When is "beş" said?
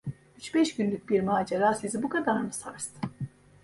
0.55-0.75